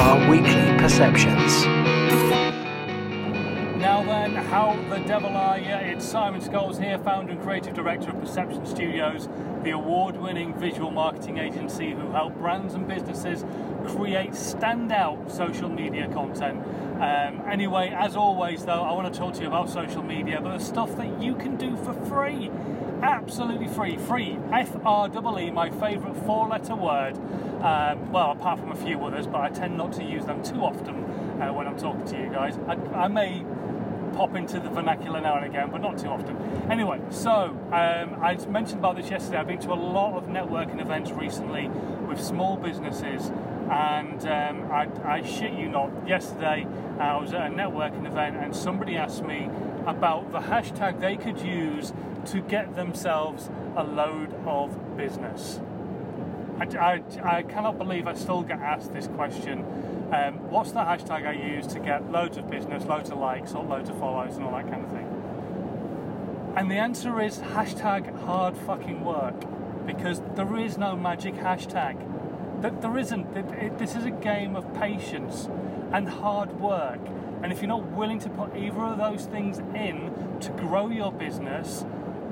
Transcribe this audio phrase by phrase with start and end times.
[0.00, 1.66] our weekly perceptions.
[3.76, 5.74] Now then, how the devil are you?
[5.74, 9.28] It's Simon Scholes here, founder and creative director of Perception Studios,
[9.62, 13.44] the award-winning visual marketing agency who help brands and businesses
[13.88, 16.64] create standout social media content.
[16.94, 20.56] Um, anyway, as always though, I want to talk to you about social media, but
[20.56, 22.50] the stuff that you can do for free.
[23.02, 23.96] Absolutely free.
[23.96, 24.38] Free.
[24.52, 27.16] F-R-E-E, my favourite four-letter word.
[27.62, 30.62] Um, well, apart from a few others, but I tend not to use them too
[30.62, 30.96] often
[31.40, 32.58] uh, when I'm talking to you guys.
[32.66, 33.44] I, I may
[34.14, 36.36] pop into the vernacular now and again, but not too often.
[36.70, 39.38] Anyway, so um, I mentioned about this yesterday.
[39.38, 41.68] I've been to a lot of networking events recently
[42.08, 43.30] with small businesses,
[43.70, 46.66] and um, I, I, shit you not, yesterday
[46.98, 49.48] uh, I was at a networking event and somebody asked me
[49.86, 51.92] about the hashtag they could use
[52.26, 55.60] to get themselves a load of business.
[56.60, 57.02] I, I,
[57.38, 59.64] I cannot believe I still get asked this question
[60.12, 63.64] um, what's the hashtag I use to get loads of business, loads of likes, or
[63.64, 65.06] loads of follows, and all that kind of thing?
[66.56, 69.44] And the answer is hashtag hard fucking work
[69.86, 71.96] because there is no magic hashtag.
[72.60, 73.78] There isn't.
[73.78, 75.48] This is a game of patience
[75.92, 77.00] and hard work.
[77.42, 81.12] And if you're not willing to put either of those things in to grow your
[81.12, 81.84] business,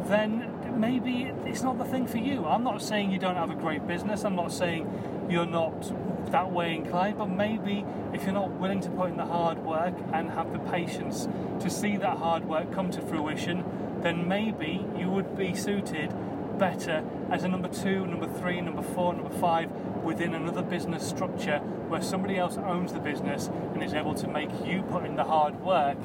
[0.07, 2.45] then maybe it's not the thing for you.
[2.47, 4.25] I'm not saying you don't have a great business.
[4.25, 5.93] I'm not saying you're not
[6.31, 9.95] that way inclined, but maybe if you're not willing to put in the hard work
[10.13, 11.29] and have the patience
[11.61, 13.65] to see that hard work come to fruition,
[14.03, 16.13] then maybe you would be suited
[16.59, 19.71] better as a number two, number three, number four, number five
[20.03, 24.51] within another business structure where somebody else owns the business and is able to make
[24.65, 25.99] you put in the hard work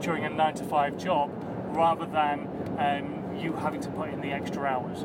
[0.00, 1.30] during a nine to five job
[1.74, 2.40] rather than
[2.78, 5.04] um, you having to put in the extra hours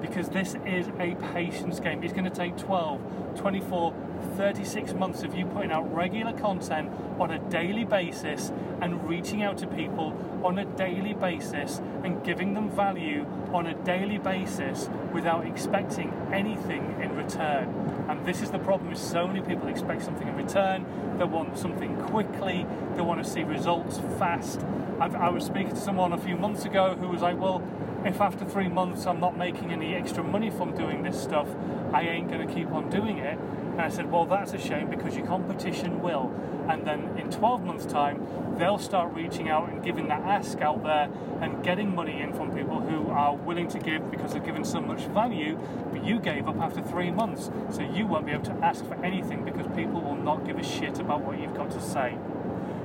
[0.00, 2.02] because this is a patience game.
[2.02, 3.94] It's going to take 12, 24,
[4.36, 9.58] 36 months of you putting out regular content on a daily basis and reaching out
[9.58, 15.46] to people on a daily basis and giving them value on a daily basis without
[15.46, 17.97] expecting anything in return.
[18.08, 20.86] And this is the problem is so many people expect something in return,
[21.18, 24.64] they want something quickly, they want to see results fast.
[24.98, 27.62] I've, I was speaking to someone a few months ago who was like, well,
[28.04, 31.48] if after three months I'm not making any extra money from doing this stuff,
[31.92, 33.38] I ain't going to keep on doing it.
[33.78, 36.34] And I said, well, that's a shame because your competition will.
[36.68, 38.26] And then in 12 months' time,
[38.58, 41.08] they'll start reaching out and giving that ask out there
[41.40, 44.80] and getting money in from people who are willing to give because they've given so
[44.80, 45.56] much value,
[45.92, 47.52] but you gave up after three months.
[47.70, 50.64] So you won't be able to ask for anything because people will not give a
[50.64, 52.18] shit about what you've got to say.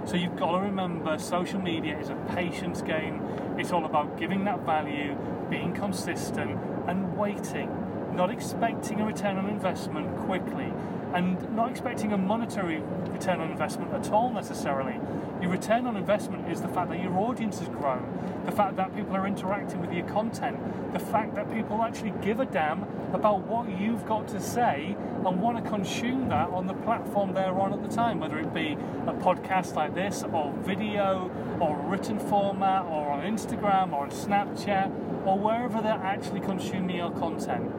[0.06, 3.20] So you've got to remember social media is a patience game.
[3.58, 5.18] It's all about giving that value,
[5.50, 7.72] being consistent, and waiting,
[8.16, 10.72] not expecting a return on investment quickly,
[11.14, 12.82] and not expecting a monetary
[13.12, 15.00] return on investment at all necessarily.
[15.42, 18.96] Your return on investment is the fact that your audience has grown, the fact that
[18.96, 20.58] people are interacting with your content,
[20.92, 25.42] the fact that people actually give a damn about what you've got to say and
[25.42, 28.74] want to consume that on the platform they're on at the time, whether it be
[29.06, 31.30] a podcast like this, or video,
[31.60, 37.12] or written format, or on Instagram, or on Snapchat, or wherever they're actually consuming your
[37.12, 37.72] content.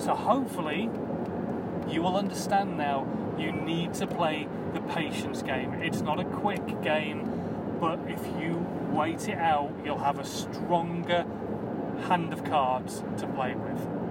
[0.00, 0.88] So hopefully,
[1.86, 3.06] you will understand now
[3.38, 5.74] you need to play the patience game.
[5.74, 11.26] It's not a quick game, but if you wait it out, you'll have a stronger
[12.08, 14.09] hand of cards to play with.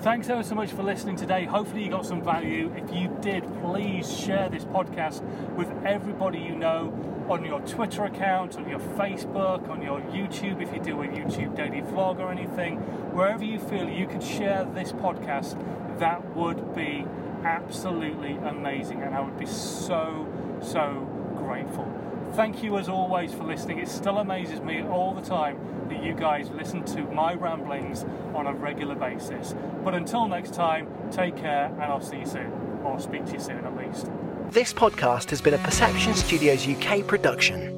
[0.00, 1.44] Thanks ever so much for listening today.
[1.44, 2.72] Hopefully, you got some value.
[2.76, 5.22] If you did, please share this podcast
[5.56, 6.94] with everybody you know
[7.28, 11.56] on your Twitter account, on your Facebook, on your YouTube, if you do a YouTube
[11.56, 12.76] daily vlog or anything.
[13.12, 15.58] Wherever you feel you could share this podcast,
[15.98, 17.04] that would be
[17.42, 20.28] absolutely amazing, and I would be so,
[20.62, 21.92] so grateful.
[22.34, 23.78] Thank you as always for listening.
[23.78, 25.58] It still amazes me all the time
[25.88, 29.54] that you guys listen to my ramblings on a regular basis.
[29.82, 32.52] But until next time, take care, and I'll see you soon,
[32.84, 34.08] or speak to you soon at least.
[34.50, 37.77] This podcast has been a Perception Studios UK production.